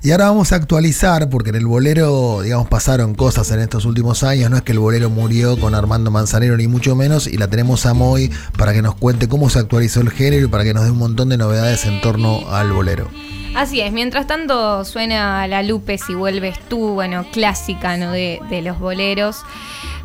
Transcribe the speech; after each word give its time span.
Y 0.00 0.12
ahora 0.12 0.26
vamos 0.26 0.52
a 0.52 0.54
actualizar, 0.54 1.28
porque 1.28 1.50
en 1.50 1.56
el 1.56 1.66
bolero, 1.66 2.42
digamos, 2.42 2.68
pasaron 2.68 3.16
cosas 3.16 3.50
en 3.50 3.58
estos 3.58 3.84
últimos 3.84 4.22
años. 4.22 4.48
No 4.48 4.56
es 4.56 4.62
que 4.62 4.70
el 4.70 4.78
bolero 4.78 5.10
murió 5.10 5.58
con 5.58 5.74
Armando 5.74 6.12
Manzanero, 6.12 6.56
ni 6.56 6.68
mucho 6.68 6.94
menos. 6.94 7.26
Y 7.26 7.36
la 7.36 7.48
tenemos 7.48 7.84
a 7.84 7.94
Moy 7.94 8.30
para 8.56 8.72
que 8.72 8.80
nos 8.80 8.94
cuente 8.94 9.26
cómo 9.26 9.50
se 9.50 9.58
actualizó 9.58 10.00
el 10.00 10.10
género 10.10 10.46
y 10.46 10.48
para 10.48 10.62
que 10.62 10.72
nos 10.72 10.84
dé 10.84 10.92
un 10.92 10.98
montón 10.98 11.30
de 11.30 11.36
novedades 11.36 11.84
en 11.84 12.00
torno 12.00 12.48
al 12.48 12.70
bolero. 12.70 13.08
Así 13.56 13.80
es, 13.80 13.90
mientras 13.92 14.28
tanto 14.28 14.84
suena 14.84 15.48
La 15.48 15.64
Lupe 15.64 15.98
si 15.98 16.14
vuelves 16.14 16.60
tú, 16.68 16.90
bueno, 16.90 17.26
clásica 17.32 17.96
¿no? 17.96 18.12
de, 18.12 18.38
de 18.50 18.62
los 18.62 18.78
boleros. 18.78 19.42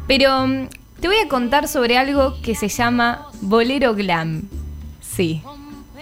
Pero 0.08 0.48
mm, 0.48 0.70
te 1.02 1.08
voy 1.08 1.18
a 1.24 1.28
contar 1.28 1.68
sobre 1.68 2.00
algo 2.00 2.42
que 2.42 2.56
se 2.56 2.68
llama 2.68 3.28
bolero 3.42 3.94
glam. 3.94 4.42
Sí. 5.02 5.44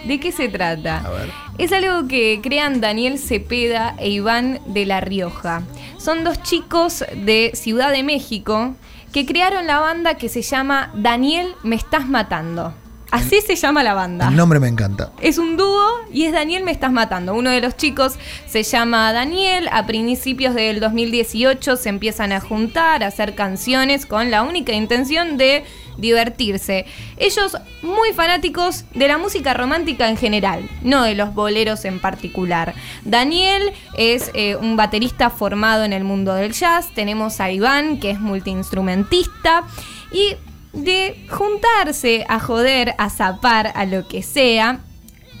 ¿De 0.04 0.18
qué 0.18 0.32
se 0.32 0.48
trata? 0.48 0.98
A 0.98 1.10
ver. 1.10 1.30
Es 1.58 1.72
algo 1.72 2.08
que 2.08 2.40
crean 2.42 2.80
Daniel 2.80 3.18
Cepeda 3.18 3.94
e 3.98 4.10
Iván 4.10 4.60
de 4.66 4.84
La 4.84 5.00
Rioja. 5.00 5.62
Son 5.98 6.24
dos 6.24 6.42
chicos 6.42 7.04
de 7.14 7.52
Ciudad 7.54 7.92
de 7.92 8.02
México 8.02 8.74
que 9.12 9.26
crearon 9.26 9.66
la 9.66 9.78
banda 9.78 10.14
que 10.14 10.28
se 10.28 10.42
llama 10.42 10.90
Daniel 10.94 11.54
Me 11.62 11.76
Estás 11.76 12.08
Matando. 12.08 12.74
Así 13.12 13.42
se 13.42 13.56
llama 13.56 13.82
la 13.82 13.92
banda. 13.92 14.28
El 14.28 14.36
nombre 14.36 14.58
me 14.58 14.68
encanta. 14.68 15.12
Es 15.20 15.36
un 15.36 15.58
dúo 15.58 15.86
y 16.10 16.24
es 16.24 16.32
Daniel 16.32 16.64
Me 16.64 16.72
Estás 16.72 16.90
Matando. 16.90 17.34
Uno 17.34 17.50
de 17.50 17.60
los 17.60 17.76
chicos 17.76 18.14
se 18.46 18.62
llama 18.62 19.12
Daniel. 19.12 19.68
A 19.70 19.84
principios 19.86 20.54
del 20.54 20.80
2018 20.80 21.76
se 21.76 21.90
empiezan 21.90 22.32
a 22.32 22.40
juntar, 22.40 23.04
a 23.04 23.08
hacer 23.08 23.34
canciones 23.34 24.06
con 24.06 24.30
la 24.30 24.42
única 24.42 24.72
intención 24.72 25.36
de 25.36 25.62
divertirse. 25.98 26.86
Ellos 27.18 27.58
muy 27.82 28.14
fanáticos 28.14 28.86
de 28.94 29.08
la 29.08 29.18
música 29.18 29.52
romántica 29.52 30.08
en 30.08 30.16
general, 30.16 30.66
no 30.82 31.02
de 31.02 31.14
los 31.14 31.34
boleros 31.34 31.84
en 31.84 32.00
particular. 32.00 32.72
Daniel 33.04 33.74
es 33.94 34.30
eh, 34.32 34.56
un 34.56 34.78
baterista 34.78 35.28
formado 35.28 35.84
en 35.84 35.92
el 35.92 36.04
mundo 36.04 36.32
del 36.32 36.52
jazz. 36.54 36.88
Tenemos 36.94 37.40
a 37.40 37.50
Iván, 37.50 38.00
que 38.00 38.12
es 38.12 38.20
multiinstrumentista. 38.20 39.64
Y 40.10 40.36
de 40.72 41.26
juntarse 41.28 42.24
a 42.28 42.40
joder, 42.40 42.94
a 42.98 43.10
zapar, 43.10 43.72
a 43.74 43.84
lo 43.84 44.08
que 44.08 44.22
sea, 44.22 44.80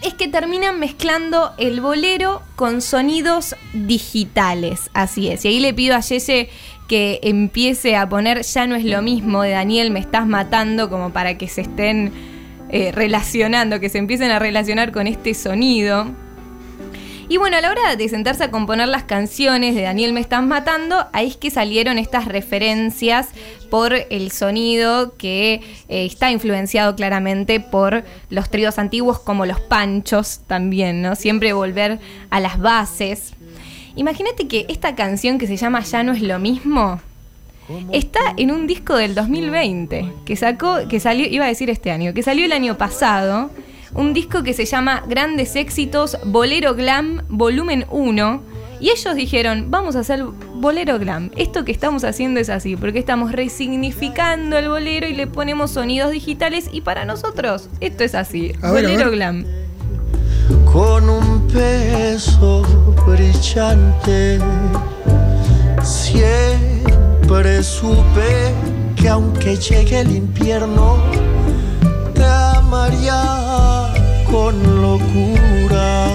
es 0.02 0.14
que 0.14 0.28
terminan 0.28 0.80
mezclando 0.80 1.52
el 1.58 1.80
bolero 1.80 2.42
con 2.56 2.82
sonidos 2.82 3.54
digitales. 3.72 4.90
Así 4.94 5.28
es. 5.28 5.44
Y 5.44 5.48
ahí 5.48 5.60
le 5.60 5.72
pido 5.72 5.94
a 5.94 6.00
Yeye 6.00 6.50
que 6.88 7.20
empiece 7.22 7.96
a 7.96 8.08
poner 8.08 8.42
Ya 8.42 8.66
no 8.66 8.74
es 8.74 8.84
lo 8.84 9.00
mismo 9.00 9.42
de 9.42 9.50
Daniel, 9.50 9.90
me 9.90 10.00
estás 10.00 10.26
matando, 10.26 10.90
como 10.90 11.10
para 11.10 11.38
que 11.38 11.48
se 11.48 11.62
estén 11.62 12.12
eh, 12.68 12.90
relacionando, 12.92 13.80
que 13.80 13.88
se 13.88 13.98
empiecen 13.98 14.30
a 14.30 14.38
relacionar 14.38 14.92
con 14.92 15.06
este 15.06 15.34
sonido. 15.34 16.06
Y 17.32 17.38
bueno, 17.38 17.56
a 17.56 17.62
la 17.62 17.70
hora 17.70 17.96
de 17.96 18.08
sentarse 18.10 18.44
a 18.44 18.50
componer 18.50 18.88
las 18.88 19.04
canciones 19.04 19.74
de 19.74 19.80
Daniel 19.80 20.12
Me 20.12 20.20
Estás 20.20 20.42
Matando, 20.42 21.06
ahí 21.14 21.28
es 21.28 21.38
que 21.38 21.50
salieron 21.50 21.96
estas 21.96 22.26
referencias 22.26 23.28
por 23.70 23.94
el 23.94 24.30
sonido 24.30 25.16
que 25.16 25.62
eh, 25.88 26.04
está 26.04 26.30
influenciado 26.30 26.94
claramente 26.94 27.58
por 27.58 28.04
los 28.28 28.50
tríos 28.50 28.78
antiguos 28.78 29.18
como 29.18 29.46
los 29.46 29.60
panchos 29.60 30.40
también, 30.46 31.00
¿no? 31.00 31.16
Siempre 31.16 31.54
volver 31.54 32.00
a 32.28 32.38
las 32.38 32.60
bases. 32.60 33.32
Imagínate 33.96 34.46
que 34.46 34.66
esta 34.68 34.94
canción 34.94 35.38
que 35.38 35.46
se 35.46 35.56
llama 35.56 35.80
Ya 35.80 36.02
no 36.02 36.12
es 36.12 36.20
lo 36.20 36.38
mismo 36.38 37.00
está 37.92 38.20
en 38.36 38.50
un 38.50 38.66
disco 38.66 38.94
del 38.96 39.14
2020 39.14 40.12
que 40.26 40.36
sacó, 40.36 40.86
que 40.86 41.00
salió, 41.00 41.26
iba 41.26 41.46
a 41.46 41.48
decir 41.48 41.70
este 41.70 41.92
año, 41.92 42.12
que 42.12 42.22
salió 42.22 42.44
el 42.44 42.52
año 42.52 42.76
pasado 42.76 43.48
un 43.94 44.12
disco 44.14 44.42
que 44.42 44.52
se 44.54 44.64
llama 44.64 45.02
Grandes 45.08 45.54
Éxitos 45.56 46.16
Bolero 46.24 46.74
Glam 46.74 47.22
Volumen 47.28 47.86
1. 47.90 48.42
Y 48.80 48.90
ellos 48.90 49.14
dijeron, 49.14 49.66
vamos 49.70 49.94
a 49.94 50.00
hacer 50.00 50.24
bolero 50.56 50.98
glam. 50.98 51.30
Esto 51.36 51.64
que 51.64 51.70
estamos 51.70 52.02
haciendo 52.02 52.40
es 52.40 52.48
así, 52.48 52.74
porque 52.74 52.98
estamos 52.98 53.30
resignificando 53.30 54.58
el 54.58 54.68
bolero 54.68 55.06
y 55.06 55.14
le 55.14 55.28
ponemos 55.28 55.70
sonidos 55.70 56.10
digitales 56.10 56.68
y 56.72 56.80
para 56.80 57.04
nosotros 57.04 57.68
esto 57.78 58.02
es 58.02 58.16
así, 58.16 58.52
A 58.60 58.72
ver, 58.72 58.84
a 58.86 58.88
bolero 58.88 59.04
ver. 59.10 59.14
glam. 59.18 59.44
con 60.72 61.08
un 61.08 61.46
peso 61.46 62.62
brillante. 63.06 64.40
Siempre 65.82 67.62
supe 67.62 68.52
que 68.96 69.08
aunque 69.08 69.56
llegue 69.56 70.00
el 70.00 70.10
invierno, 70.10 70.96
te 72.14 72.24
amaría 72.24 73.51
con 74.32 74.80
locura. 74.80 76.08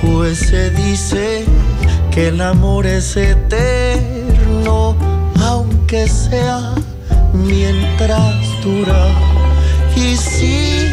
Pues 0.00 0.38
se 0.38 0.70
dice 0.70 1.44
que 2.10 2.28
el 2.28 2.40
amor 2.40 2.86
es 2.86 3.14
eterno, 3.14 4.96
aunque 5.42 6.08
sea 6.08 6.74
mientras 7.34 8.34
dura. 8.64 9.06
Y 9.94 10.16
si 10.16 10.86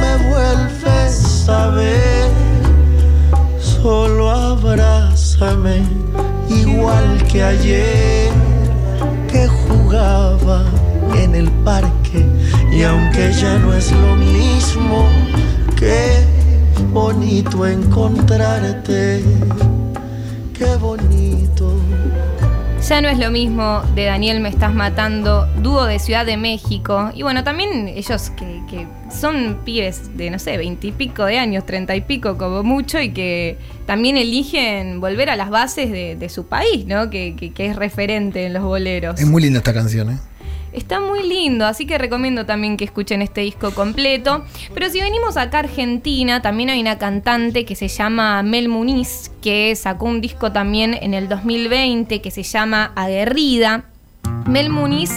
me 0.00 0.28
vuelves 0.28 1.48
a 1.48 1.68
ver, 1.68 2.28
solo 3.58 4.30
abrázame 4.30 5.80
igual 6.50 7.24
que 7.26 7.42
ayer 7.42 8.30
que 9.32 9.46
jugaba 9.48 10.64
en 11.16 11.34
el 11.34 11.50
parque 11.64 12.24
y 12.72 12.82
aunque 12.82 13.32
ya 13.32 13.58
no 13.58 13.72
es 13.74 13.90
lo 13.92 14.16
mismo, 14.16 15.06
qué 15.76 16.24
bonito 16.92 17.66
encontrarte, 17.66 19.22
qué 20.56 20.76
bonito. 20.80 21.74
Ya 22.88 23.02
no 23.02 23.08
es 23.08 23.18
lo 23.18 23.30
mismo 23.30 23.82
de 23.94 24.04
Daniel 24.04 24.40
Me 24.40 24.48
Estás 24.48 24.72
Matando, 24.72 25.46
dúo 25.62 25.84
de 25.84 25.98
Ciudad 25.98 26.24
de 26.24 26.36
México. 26.38 27.10
Y 27.12 27.22
bueno, 27.22 27.44
también 27.44 27.88
ellos 27.88 28.30
que, 28.30 28.62
que 28.70 28.86
son 29.14 29.58
pibes 29.64 30.16
de, 30.16 30.30
no 30.30 30.38
sé, 30.38 30.56
veintipico 30.56 31.24
de 31.26 31.38
años, 31.38 31.66
treinta 31.66 31.94
y 31.96 32.00
pico 32.00 32.38
como 32.38 32.62
mucho, 32.62 32.98
y 33.00 33.10
que 33.12 33.58
también 33.84 34.16
eligen 34.16 35.00
volver 35.00 35.28
a 35.28 35.36
las 35.36 35.50
bases 35.50 35.90
de, 35.90 36.16
de 36.16 36.28
su 36.30 36.46
país, 36.46 36.86
¿no? 36.86 37.10
Que, 37.10 37.34
que- 37.36 37.52
que 37.52 37.66
es 37.66 37.76
referente 37.76 38.46
en 38.46 38.54
los 38.54 38.62
boleros. 38.62 39.20
Es 39.20 39.26
muy 39.26 39.42
linda 39.42 39.58
esta 39.58 39.74
canción, 39.74 40.10
¿eh? 40.10 40.18
Está 40.72 41.00
muy 41.00 41.26
lindo, 41.26 41.66
así 41.66 41.86
que 41.86 41.98
recomiendo 41.98 42.46
también 42.46 42.76
que 42.76 42.84
escuchen 42.84 43.22
este 43.22 43.40
disco 43.40 43.70
completo. 43.72 44.44
Pero 44.74 44.90
si 44.90 45.00
venimos 45.00 45.36
acá 45.36 45.58
a 45.58 45.60
Argentina, 45.60 46.42
también 46.42 46.70
hay 46.70 46.80
una 46.80 46.98
cantante 46.98 47.64
que 47.64 47.74
se 47.74 47.88
llama 47.88 48.42
Mel 48.42 48.68
Muniz, 48.68 49.30
que 49.40 49.74
sacó 49.76 50.06
un 50.06 50.20
disco 50.20 50.52
también 50.52 50.94
en 51.00 51.14
el 51.14 51.28
2020 51.28 52.20
que 52.20 52.30
se 52.30 52.42
llama 52.42 52.92
Aguerrida. 52.94 53.84
Mel 54.46 54.70
Muniz 54.70 55.10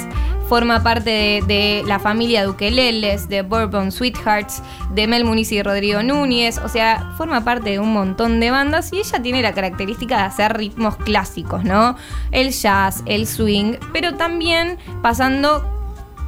forma 0.52 0.84
parte 0.84 1.42
de, 1.48 1.82
la 1.88 1.98
familia 1.98 2.44
Duqueleles, 2.44 3.30
de 3.30 3.42
Bourbon 3.42 3.90
Sweethearts, 3.90 4.62
de 4.94 5.08
Mel 5.08 5.24
Muniz 5.24 5.50
y 5.54 5.64
Rodrigo 5.64 6.04
Núñez, 6.04 6.58
o 6.58 6.68
sea, 6.68 7.14
forma 7.18 7.46
parte 7.46 7.70
de 7.70 7.80
un 7.80 7.94
montón 7.94 8.42
de 8.42 8.52
bandas 8.52 8.92
y 8.92 8.98
ella 8.98 9.22
tiene 9.22 9.42
la 9.42 9.54
característica 9.54 10.18
de 10.18 10.24
hacer 10.24 10.58
ritmos 10.58 10.98
clásicos, 10.98 11.64
¿no? 11.64 11.96
El 12.32 12.52
jazz, 12.52 13.02
el 13.06 13.28
swing, 13.28 13.76
pero 13.94 14.16
también 14.16 14.78
pasando 15.02 15.64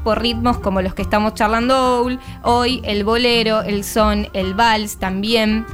por 0.05 0.21
ritmos 0.21 0.57
como 0.59 0.81
los 0.81 0.93
que 0.93 1.01
estamos 1.01 1.33
charlando 1.33 1.99
hoy, 1.99 2.17
hoy 2.43 2.79
el 2.85 3.03
bolero, 3.03 3.61
el 3.61 3.83
son, 3.83 4.29
el 4.31 4.53
vals 4.53 4.99
también. 4.99 5.65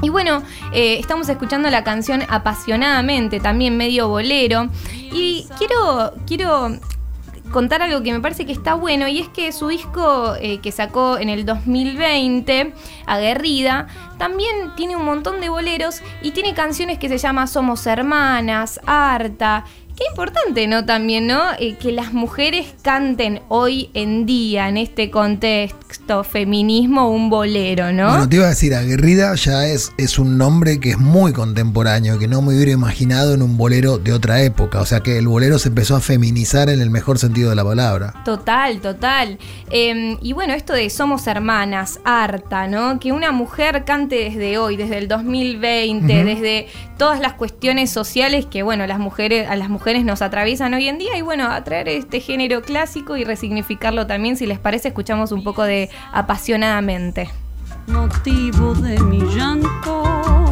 Y 0.00 0.08
bueno, 0.08 0.42
eh, 0.72 0.96
estamos 0.98 1.28
escuchando 1.28 1.68
la 1.68 1.84
canción 1.84 2.22
apasionadamente, 2.30 3.38
también 3.38 3.76
medio 3.76 4.08
bolero. 4.08 4.70
Y 5.12 5.46
quiero, 5.58 6.14
quiero 6.26 6.78
contar 7.48 7.82
algo 7.82 8.02
que 8.02 8.12
me 8.12 8.20
parece 8.20 8.46
que 8.46 8.52
está 8.52 8.74
bueno 8.74 9.08
y 9.08 9.18
es 9.18 9.28
que 9.28 9.52
su 9.52 9.68
disco 9.68 10.34
eh, 10.40 10.58
que 10.60 10.72
sacó 10.72 11.18
en 11.18 11.28
el 11.28 11.44
2020, 11.44 12.72
Aguerrida, 13.06 13.86
también 14.18 14.74
tiene 14.76 14.96
un 14.96 15.04
montón 15.04 15.40
de 15.40 15.48
boleros 15.48 16.02
y 16.22 16.32
tiene 16.32 16.54
canciones 16.54 16.98
que 16.98 17.08
se 17.08 17.18
llama 17.18 17.46
Somos 17.46 17.86
Hermanas, 17.86 18.80
Harta. 18.86 19.64
Qué 19.98 20.04
importante, 20.10 20.68
¿no? 20.68 20.84
También, 20.84 21.26
¿no? 21.26 21.42
Eh, 21.58 21.74
que 21.74 21.90
las 21.90 22.12
mujeres 22.12 22.72
canten 22.82 23.40
hoy 23.48 23.90
en 23.94 24.26
día, 24.26 24.68
en 24.68 24.76
este 24.76 25.10
contexto 25.10 26.22
feminismo, 26.22 27.10
un 27.10 27.30
bolero, 27.30 27.92
¿no? 27.92 28.08
Bueno, 28.08 28.28
te 28.28 28.36
iba 28.36 28.44
a 28.44 28.50
decir, 28.50 28.76
Aguerrida 28.76 29.34
ya 29.34 29.66
es, 29.66 29.90
es 29.98 30.20
un 30.20 30.38
nombre 30.38 30.78
que 30.78 30.90
es 30.90 30.98
muy 30.98 31.32
contemporáneo, 31.32 32.16
que 32.16 32.28
no 32.28 32.42
me 32.42 32.54
hubiera 32.54 32.70
imaginado 32.70 33.34
en 33.34 33.42
un 33.42 33.56
bolero 33.56 33.98
de 33.98 34.12
otra 34.12 34.40
época. 34.42 34.80
O 34.80 34.86
sea 34.86 35.00
que 35.00 35.18
el 35.18 35.26
bolero 35.26 35.58
se 35.58 35.70
empezó 35.70 35.96
a 35.96 36.00
feminizar 36.00 36.68
en 36.68 36.80
el 36.80 36.90
mejor 36.90 37.18
sentido 37.18 37.50
de 37.50 37.56
la 37.56 37.64
palabra. 37.64 38.14
Total, 38.24 38.80
total. 38.80 39.36
Eh, 39.72 40.16
y 40.22 40.32
bueno, 40.32 40.54
esto 40.54 40.74
de 40.74 40.90
somos 40.90 41.26
hermanas, 41.26 41.98
harta, 42.04 42.68
¿no? 42.68 43.00
Que 43.00 43.10
una 43.10 43.32
mujer 43.32 43.84
cante 43.84 44.14
desde 44.14 44.58
hoy, 44.58 44.76
desde 44.76 44.98
el 44.98 45.08
2020, 45.08 46.22
desde 46.22 46.68
todas 46.98 47.20
las 47.20 47.34
cuestiones 47.34 47.90
sociales 47.90 48.44
que, 48.44 48.62
bueno, 48.62 48.86
las 48.86 48.98
mujeres, 48.98 49.48
a 49.48 49.56
las 49.56 49.70
mujeres 49.70 50.04
nos 50.04 50.20
atraviesan 50.20 50.74
hoy 50.74 50.88
en 50.88 50.98
día. 50.98 51.16
Y 51.16 51.22
bueno, 51.22 51.50
a 51.50 51.62
traer 51.64 51.88
este 51.88 52.20
género 52.20 52.60
clásico 52.60 53.16
y 53.16 53.24
resignificarlo 53.24 54.06
también. 54.06 54.36
Si 54.36 54.46
les 54.46 54.58
parece, 54.58 54.88
escuchamos 54.88 55.32
un 55.32 55.42
poco 55.44 55.62
de 55.62 55.88
apasionadamente. 56.12 57.30
motivo 57.86 58.74
de 58.74 59.00
mi 59.00 59.20
llanto. 59.34 60.47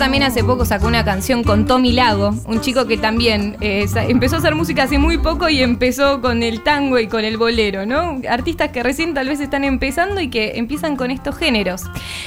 También 0.00 0.22
hace 0.22 0.42
poco 0.42 0.64
sacó 0.64 0.86
una 0.86 1.04
canción 1.04 1.44
con 1.44 1.66
Tommy 1.66 1.92
Lago, 1.92 2.34
un 2.46 2.62
chico 2.62 2.86
que 2.86 2.96
también 2.96 3.58
eh, 3.60 3.86
empezó 4.08 4.36
a 4.36 4.38
hacer 4.38 4.54
música 4.54 4.84
hace 4.84 4.96
muy 4.96 5.18
poco 5.18 5.50
y 5.50 5.60
empezó 5.60 6.22
con 6.22 6.42
el 6.42 6.62
tango 6.62 6.98
y 6.98 7.06
con 7.06 7.22
el 7.22 7.36
bolero, 7.36 7.84
¿no? 7.84 8.18
Artistas 8.26 8.70
que 8.70 8.82
recién 8.82 9.12
tal 9.12 9.28
vez 9.28 9.40
están 9.40 9.62
empezando 9.62 10.22
y 10.22 10.30
que 10.30 10.52
empiezan 10.56 10.96
con 10.96 11.10
estos 11.10 11.36
géneros. 11.36 11.82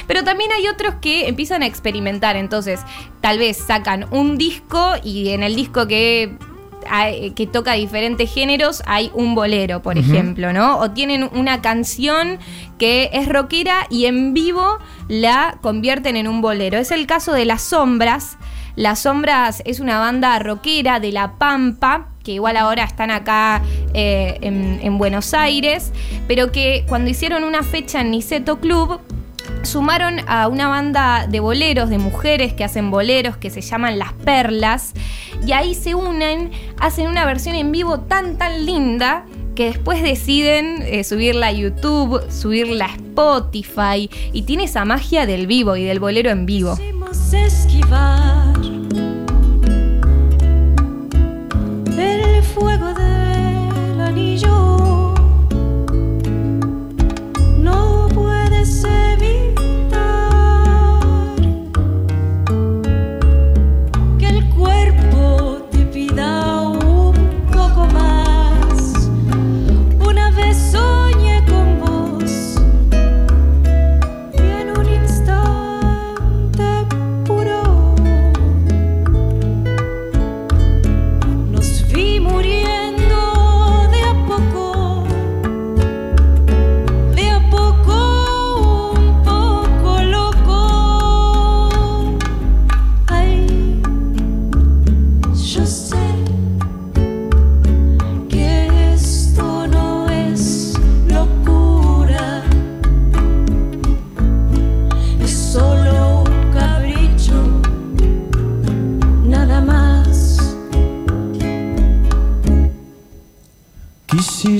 Pero 0.06 0.22
también 0.22 0.52
hay 0.52 0.68
otros 0.68 0.94
que 1.00 1.26
empiezan 1.26 1.64
a 1.64 1.66
experimentar, 1.66 2.36
entonces 2.36 2.78
tal 3.20 3.40
vez 3.40 3.56
sacan 3.56 4.06
un 4.12 4.38
disco 4.38 4.92
y 5.02 5.30
en 5.30 5.42
el 5.42 5.56
disco 5.56 5.88
que 5.88 6.38
que 7.34 7.46
toca 7.46 7.72
diferentes 7.72 8.32
géneros, 8.32 8.82
hay 8.86 9.10
un 9.14 9.34
bolero, 9.34 9.82
por 9.82 9.98
ejemplo, 9.98 10.52
¿no? 10.52 10.78
O 10.78 10.90
tienen 10.90 11.28
una 11.32 11.62
canción 11.62 12.38
que 12.78 13.10
es 13.12 13.28
rockera 13.28 13.86
y 13.90 14.06
en 14.06 14.34
vivo 14.34 14.78
la 15.08 15.58
convierten 15.60 16.16
en 16.16 16.28
un 16.28 16.40
bolero. 16.40 16.78
Es 16.78 16.90
el 16.90 17.06
caso 17.06 17.32
de 17.32 17.44
Las 17.44 17.62
Sombras. 17.62 18.36
Las 18.76 19.00
Sombras 19.00 19.62
es 19.64 19.80
una 19.80 19.98
banda 19.98 20.38
rockera 20.38 20.98
de 21.00 21.12
La 21.12 21.38
Pampa, 21.38 22.08
que 22.24 22.32
igual 22.32 22.56
ahora 22.56 22.84
están 22.84 23.10
acá 23.10 23.62
eh, 23.92 24.38
en, 24.40 24.80
en 24.82 24.98
Buenos 24.98 25.34
Aires, 25.34 25.92
pero 26.26 26.50
que 26.50 26.84
cuando 26.88 27.10
hicieron 27.10 27.44
una 27.44 27.62
fecha 27.62 28.00
en 28.00 28.10
Niceto 28.10 28.58
Club, 28.58 29.00
sumaron 29.66 30.20
a 30.26 30.48
una 30.48 30.68
banda 30.68 31.26
de 31.28 31.40
boleros, 31.40 31.90
de 31.90 31.98
mujeres 31.98 32.52
que 32.52 32.64
hacen 32.64 32.90
boleros, 32.90 33.36
que 33.36 33.50
se 33.50 33.60
llaman 33.60 33.98
Las 33.98 34.12
Perlas, 34.12 34.92
y 35.46 35.52
ahí 35.52 35.74
se 35.74 35.94
unen, 35.94 36.50
hacen 36.78 37.08
una 37.08 37.24
versión 37.24 37.54
en 37.54 37.72
vivo 37.72 38.00
tan, 38.00 38.36
tan 38.38 38.66
linda 38.66 39.24
que 39.54 39.66
después 39.66 40.02
deciden 40.02 40.82
eh, 40.82 41.04
subirla 41.04 41.48
a 41.48 41.52
YouTube, 41.52 42.20
subirla 42.30 42.86
a 42.86 42.94
Spotify, 42.94 44.10
y 44.32 44.42
tiene 44.42 44.64
esa 44.64 44.84
magia 44.84 45.26
del 45.26 45.46
vivo 45.46 45.76
y 45.76 45.84
del 45.84 46.00
bolero 46.00 46.30
en 46.30 46.46
vivo. 46.46 46.76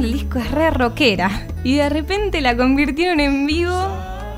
del 0.00 0.12
disco 0.12 0.38
es 0.38 0.50
re 0.50 0.70
rockera 0.70 1.46
y 1.64 1.76
de 1.76 1.88
repente 1.88 2.40
la 2.40 2.56
convirtieron 2.56 3.20
en 3.20 3.46
vivo 3.46 3.74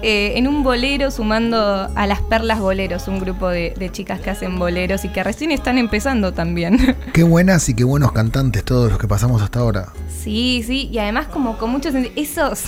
eh, 0.03 0.35
en 0.37 0.47
un 0.47 0.63
bolero 0.63 1.11
sumando 1.11 1.91
a 1.95 2.07
las 2.07 2.23
Perlas 2.23 2.61
Boleros, 2.61 3.09
un 3.09 3.19
grupo 3.19 3.49
de, 3.49 3.75
de, 3.77 3.91
chicas 3.91 4.21
que 4.21 4.31
hacen 4.31 4.59
boleros 4.59 5.05
y 5.05 5.09
que 5.09 5.25
recién 5.25 5.51
están 5.51 5.77
empezando 5.77 6.33
también. 6.33 6.97
Qué 7.13 7.25
buenas 7.25 7.69
y 7.69 7.75
qué 7.75 7.83
buenos 7.83 8.13
cantantes 8.13 8.65
todos 8.65 8.91
los 8.91 8.99
que 8.99 9.09
pasamos 9.09 9.43
hasta 9.43 9.59
ahora. 9.59 9.89
Sí, 10.09 10.63
sí, 10.65 10.89
y 10.93 10.99
además 10.99 11.27
como 11.27 11.59
con 11.59 11.71
muchos... 11.71 11.95
Esos... 12.15 12.65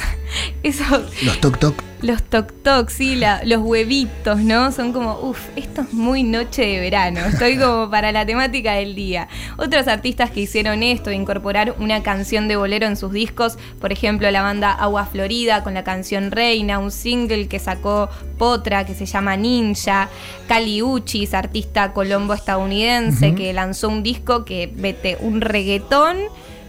esos 0.62 1.22
los 1.22 1.40
toc 1.40 1.58
toc 1.58 1.89
los 2.02 2.22
toc 2.22 2.52
toc, 2.62 2.88
sí, 2.88 3.20
los 3.44 3.60
huevitos, 3.62 4.38
¿no? 4.38 4.72
Son 4.72 4.92
como, 4.92 5.18
uff, 5.20 5.48
esto 5.56 5.82
es 5.82 5.92
muy 5.92 6.22
noche 6.22 6.62
de 6.62 6.80
verano. 6.80 7.20
Estoy 7.20 7.58
como 7.58 7.90
para 7.90 8.12
la 8.12 8.24
temática 8.24 8.74
del 8.74 8.94
día. 8.94 9.28
Otros 9.56 9.86
artistas 9.88 10.30
que 10.30 10.40
hicieron 10.40 10.82
esto, 10.82 11.10
incorporar 11.10 11.74
una 11.78 12.02
canción 12.02 12.48
de 12.48 12.56
bolero 12.56 12.86
en 12.86 12.96
sus 12.96 13.12
discos, 13.12 13.58
por 13.80 13.92
ejemplo, 13.92 14.30
la 14.30 14.42
banda 14.42 14.72
Agua 14.72 15.06
Florida 15.06 15.62
con 15.62 15.74
la 15.74 15.84
canción 15.84 16.30
Reina, 16.30 16.78
un 16.78 16.90
single 16.90 17.48
que 17.48 17.58
sacó 17.58 18.08
Potra 18.38 18.86
que 18.86 18.94
se 18.94 19.06
llama 19.06 19.36
Ninja, 19.36 20.08
Cali 20.48 20.82
Uchis, 20.82 21.34
artista 21.34 21.92
colombo 21.92 22.34
estadounidense, 22.34 23.34
que 23.34 23.52
lanzó 23.52 23.88
un 23.88 24.02
disco 24.02 24.44
que 24.44 24.72
vete 24.74 25.18
un 25.20 25.40
reggaetón 25.40 26.16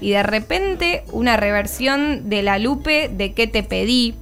y 0.01 0.09
de 0.11 0.23
repente 0.23 1.03
una 1.11 1.37
reversión 1.37 2.29
de 2.29 2.41
la 2.41 2.57
Lupe 2.59 3.09
de 3.09 3.33
¿Qué 3.33 3.47
te 3.47 3.63
pedí? 3.63 4.15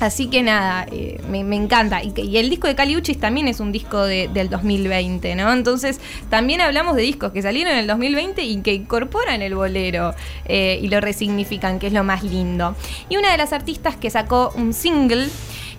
Así 0.00 0.28
que 0.28 0.42
nada, 0.42 0.86
eh, 0.90 1.20
me, 1.28 1.40
encanta. 1.54 2.02
Y, 2.02 2.38
el 2.38 2.48
disco 2.48 2.66
de 2.66 2.74
Caliuchis 2.74 3.20
también 3.20 3.48
es 3.48 3.60
un 3.60 3.70
disco 3.70 4.02
del 4.04 4.48
2020, 4.48 5.34
¿no? 5.34 5.52
Entonces, 5.52 6.00
también 6.30 6.62
hablamos 6.62 6.96
de 6.96 7.02
discos 7.02 7.32
que 7.32 7.42
salieron 7.42 7.74
en 7.74 7.80
el 7.80 7.86
2020 7.86 8.42
y 8.42 8.62
que 8.62 8.72
incorporan 8.72 9.42
el 9.42 9.54
bolero 9.54 10.14
eh, 10.46 10.80
y 10.82 10.88
lo 10.88 11.00
resignifican, 11.02 11.78
que 11.78 11.88
es 11.88 11.92
lo 11.92 12.02
más 12.02 12.22
lindo. 12.22 12.74
Y 13.10 13.18
una 13.18 13.30
de 13.30 13.36
las 13.36 13.52
artistas 13.52 13.94
que 13.96 14.08
sacó 14.08 14.52
un 14.56 14.72
single 14.72 15.28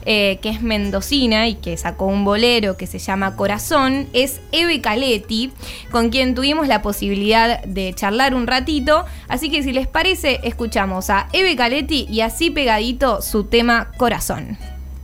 eh, 0.06 0.40
que 0.42 0.50
es 0.50 0.62
mendocina 0.62 1.48
y 1.48 1.56
que 1.56 1.78
sacó 1.78 2.06
un 2.06 2.26
bolero 2.26 2.78
que 2.78 2.88
se 2.88 3.00
llama 3.00 3.36
Corazón, 3.36 4.08
es 4.14 4.40
Eve 4.52 4.82
Caletti, 4.82 5.52
con 5.92 6.10
quien 6.10 6.36
tuvimos 6.36 6.68
la 6.68 6.82
posibilidad 6.82 7.64
de 7.64 7.94
charlar 7.94 8.34
un 8.34 8.48
ratito. 8.48 9.06
Así 9.28 9.50
que 9.50 9.64
si 9.64 9.72
les 9.72 9.88
parece, 9.88 10.40
escuchamos 10.44 11.10
a 11.10 11.28
Eve 11.34 11.56
Caletti 11.56 12.08
y 12.10 12.22
así 12.22 12.50
pegadito 12.50 13.22
su 13.22 13.44
tema 13.46 13.92
Corazón. 13.98 14.58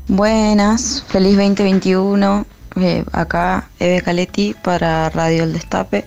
Buenas, 0.08 1.04
feliz 1.08 1.36
2021. 1.36 2.46
Eh, 2.80 3.04
acá 3.12 3.70
Eve 3.80 4.02
Caletti 4.02 4.56
para 4.62 5.10
Radio 5.10 5.44
El 5.44 5.54
Destape. 5.54 6.06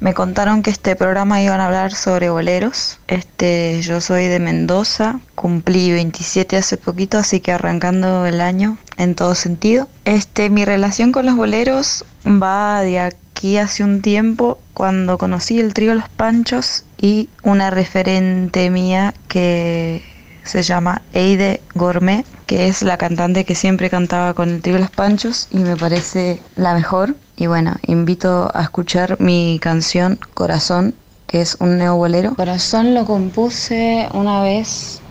Me 0.00 0.14
contaron 0.14 0.62
que 0.62 0.70
este 0.70 0.94
programa 0.94 1.42
iban 1.42 1.60
a 1.60 1.66
hablar 1.66 1.92
sobre 1.92 2.30
boleros. 2.30 3.00
Este, 3.08 3.82
yo 3.82 4.00
soy 4.00 4.26
de 4.26 4.38
Mendoza, 4.38 5.18
cumplí 5.34 5.90
27 5.90 6.56
hace 6.56 6.76
poquito, 6.76 7.18
así 7.18 7.40
que 7.40 7.50
arrancando 7.50 8.24
el 8.24 8.40
año 8.40 8.78
en 8.96 9.16
todo 9.16 9.34
sentido. 9.34 9.88
Este, 10.04 10.50
mi 10.50 10.64
relación 10.64 11.10
con 11.10 11.26
los 11.26 11.34
boleros 11.34 12.04
va 12.24 12.80
de 12.82 13.00
aquí 13.00 13.56
hace 13.56 13.82
un 13.82 14.00
tiempo 14.00 14.60
cuando 14.72 15.18
conocí 15.18 15.58
el 15.58 15.74
trío 15.74 15.94
Los 15.96 16.08
Panchos 16.08 16.84
y 16.96 17.28
una 17.42 17.70
referente 17.70 18.70
mía 18.70 19.14
que 19.26 20.04
se 20.44 20.62
llama 20.62 21.02
Eide 21.12 21.60
Gourmet, 21.74 22.24
que 22.48 22.66
es 22.66 22.82
la 22.82 22.96
cantante 22.96 23.44
que 23.44 23.54
siempre 23.54 23.90
cantaba 23.90 24.32
con 24.32 24.48
el 24.48 24.62
trío 24.62 24.78
Los 24.78 24.90
Panchos 24.90 25.48
y 25.50 25.58
me 25.58 25.76
parece 25.76 26.40
la 26.56 26.72
mejor. 26.72 27.14
Y 27.36 27.46
bueno, 27.46 27.76
invito 27.86 28.50
a 28.54 28.62
escuchar 28.62 29.20
mi 29.20 29.58
canción 29.60 30.18
Corazón, 30.32 30.94
que 31.26 31.42
es 31.42 31.58
un 31.60 31.76
neobolero. 31.76 32.34
Corazón 32.34 32.94
lo 32.94 33.04
compuse 33.04 34.08
una 34.14 34.42
vez 34.42 35.02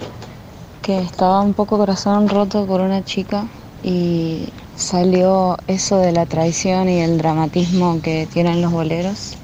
que 0.82 1.00
estaba 1.00 1.42
un 1.42 1.54
poco 1.54 1.78
corazón 1.78 2.28
roto 2.28 2.66
por 2.66 2.82
una 2.82 3.04
chica 3.04 3.46
y 3.84 4.50
salió 4.76 5.58
eso 5.68 5.98
de 6.00 6.14
la 6.14 6.26
traición 6.26 6.90
y 6.90 7.02
el 7.02 7.20
dramatismo 7.20 8.02
que 8.02 8.28
tienen 8.34 8.64
los 8.64 8.72
boleros 8.72 9.38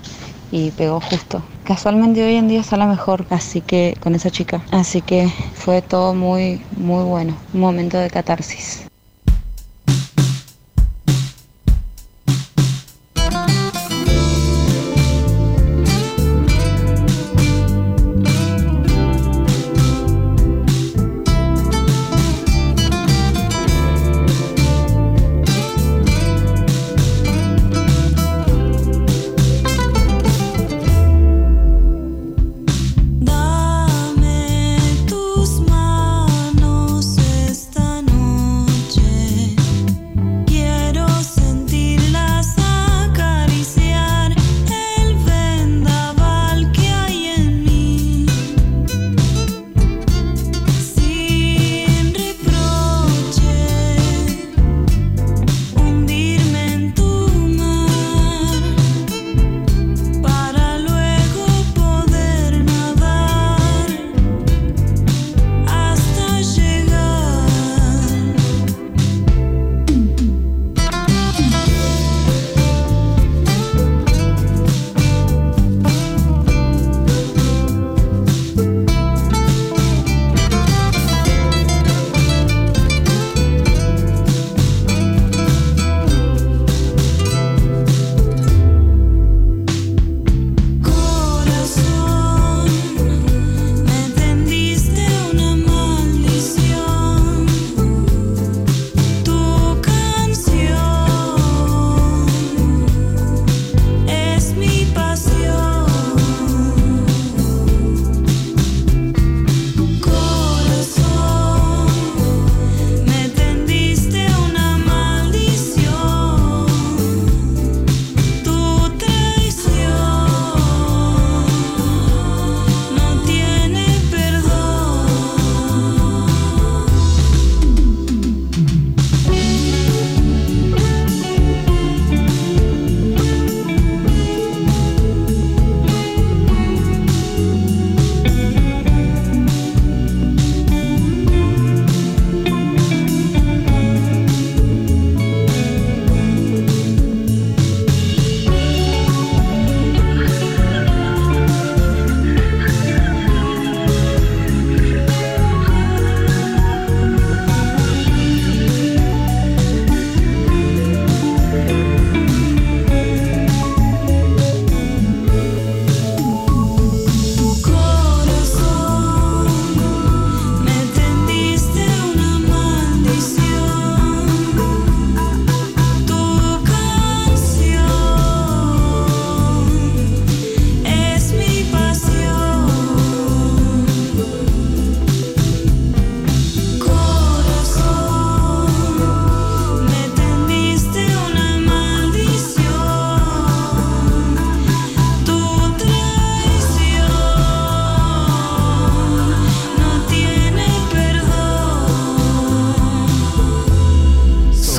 y 0.51 0.71
pegó 0.71 0.99
justo. 0.99 1.43
Casualmente 1.63 2.21
hoy 2.25 2.35
en 2.35 2.49
día 2.49 2.61
sale 2.61 2.85
mejor, 2.85 3.25
así 3.29 3.61
que 3.61 3.95
con 4.01 4.15
esa 4.15 4.29
chica. 4.29 4.61
Así 4.71 5.01
que 5.01 5.29
fue 5.53 5.81
todo 5.81 6.13
muy, 6.13 6.61
muy 6.75 7.03
bueno. 7.05 7.37
Un 7.53 7.61
momento 7.61 7.97
de 7.97 8.09
catarsis. 8.09 8.85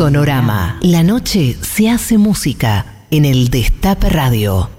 Sonorama. 0.04 0.76
La 0.82 1.02
noche 1.02 1.56
se 1.62 1.88
hace 1.88 2.18
música 2.18 2.84
en 3.10 3.24
el 3.24 3.48
Destape 3.48 4.10
Radio. 4.10 4.74